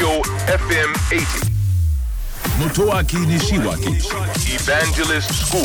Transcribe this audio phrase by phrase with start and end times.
[0.00, 1.50] Tokyo FM 80.
[2.58, 4.00] Motoaki Nishiwaki
[4.48, 5.60] Evangelist School.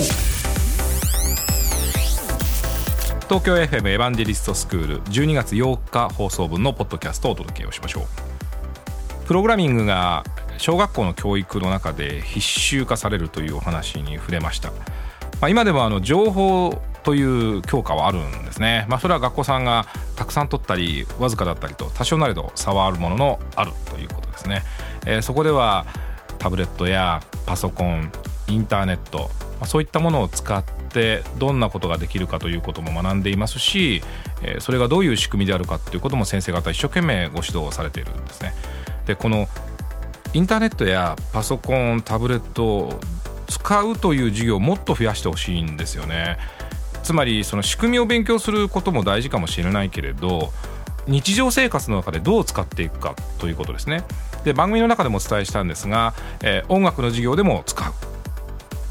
[3.29, 9.25] 東京 FM エヴァンジェリストスクール12月8日放送分のポッドキャストをお届けをしましょう。
[9.25, 10.25] プログラミングが
[10.57, 14.75] 小学校の教育の中で必修化されるというお話に触れました、ま
[15.43, 24.63] あ、今でもあの情報という教科はあるんですね、まあ、それは学校さんがたくさん取ったりわずかだったりと多少なれど差はあるもののあるということですね、
[25.05, 25.85] えーそこでは
[26.37, 28.11] タブレットやパソコン
[28.47, 34.03] インターネット、まあそういったものを使ってどんなことができるかということも学んでいますし、
[34.43, 38.53] えーそれがどういう仕組みであるかということも先生方一生懸命ご指導されているんですね。
[39.05, 39.47] でこの
[40.33, 42.99] インターネットやパソコンタブレットを
[43.47, 46.37] 使うという授業をもっと増やしてほしいんですよね。
[47.03, 50.51] つまりその仕組みを勉強することも大事かもしれないけれど
[51.07, 54.03] 日常生活の中でどう使っていくかということですね。
[54.43, 57.93] で番組の中でもお伝えしたんですが、えー音楽の授業でも使う。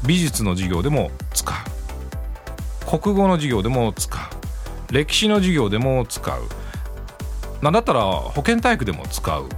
[0.05, 2.99] 美術の授業でも使う。
[2.99, 4.93] 国語の授業でも使う。
[4.93, 6.41] 歴史の授業でも使う。
[7.61, 9.49] なんだったら保健体育でも使う、ま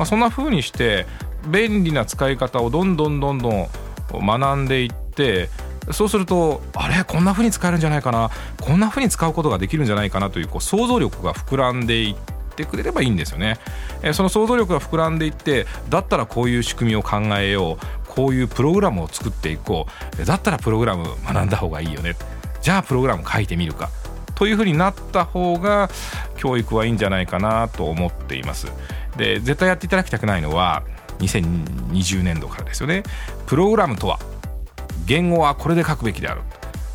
[0.00, 1.06] あ、そんな風にして
[1.48, 3.68] 便利な使い方をどんどんどんどん
[4.12, 5.48] 学んでいって
[5.92, 12.16] そうするとあれこんな風に使えるんじゃないかなこんな風に使うことができるんじゃないかなというこう想像力が膨らんでいっ
[12.54, 13.58] てくれればいいんですよね。
[14.02, 19.86] えその想像力が膨らんでいってだったらこういう仕組みを考えようこういうプログラムを作っていこ
[20.20, 22.16] うだったらプログラム学んだ方がいいよね
[22.60, 23.88] じゃあプログラム書いてみるか
[24.34, 25.90] というふうになった方が
[26.36, 28.68] 教育はいいんじゃないかなと思っています。
[29.16, 30.82] で絶対やっていただきたくないのは
[31.18, 33.02] 2020年度からですよね。
[33.46, 34.18] プログラムとは
[35.06, 36.42] 言語はこれで書くべきである。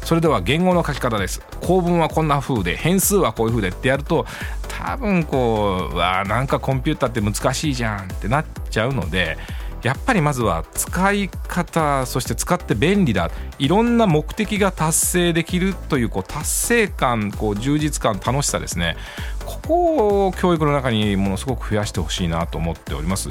[0.04, 1.42] それでは言語の書き方です。
[1.62, 4.26] 構文はこんな風で変数はこういう風でってやると
[4.68, 9.38] 多分こうわなんかコンピューターって難しいじゃんってなっちゃうので
[9.82, 13.32] やっぱりまずは使い方そして使って便利だ。
[13.58, 18.98] いろんな目的が達成できるというこう達成感こう充実感楽しさですね。
[19.46, 23.30] ここを教育の中にものすごく増やしてほしいなと思っております。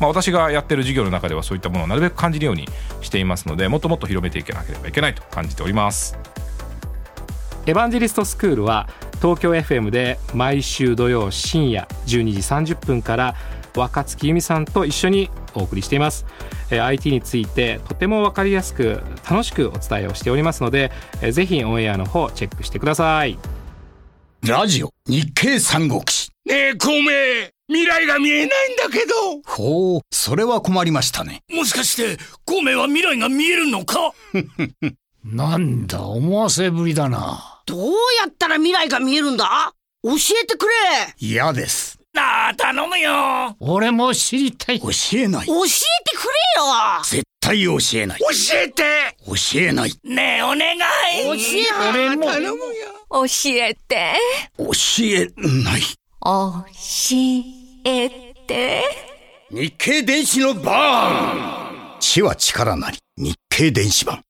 [0.00, 2.68] まあ、私がやってる授業の中ではそういったものをなるべく感じるように
[3.00, 6.18] していますのでもっともっと広めていかなければいけないと感じております。
[7.66, 8.88] エヴァンジェリストスクールは
[9.20, 13.34] 東京 FM で毎週土曜深夜12時30分から
[13.74, 16.26] 若月由美さんと一緒にお送りしています、
[16.70, 20.90] え IT についてとても分かりやすく楽しくお伝えをしておりますので、
[21.32, 23.38] ぜひオンエアの方チェックしてください。
[24.46, 26.30] ラジオ日経三国志。
[26.46, 27.55] ねえ、孔明。
[27.68, 29.40] 未来が見えないんだけど。
[29.44, 31.42] ほうそれは困りましたね。
[31.50, 34.12] もしかして、孔明は未来が見えるのか？
[35.24, 37.62] なんだ、思わせぶりだな。
[37.66, 39.72] どうやったら未来が見えるんだ？
[40.04, 40.10] 教
[40.40, 40.72] えてくれ。
[41.18, 41.98] 嫌です。
[42.12, 43.56] なあ、頼むよ。
[43.58, 44.80] 俺も知りたい。
[44.80, 45.46] 教えない。
[45.46, 47.02] 教えてくれよ。
[47.04, 48.20] 絶対教えない。
[48.20, 48.84] 教えて。
[49.26, 49.92] 教えない。
[50.04, 50.78] ねえ、お願い。
[51.24, 52.26] 教え俺も。
[53.10, 54.14] 教えて。
[54.56, 54.64] 教
[55.00, 55.82] えない
[56.22, 56.64] 教
[57.84, 58.08] え
[58.46, 58.82] て。
[59.50, 64.25] 日経電子のバーン知は力なり日経電子版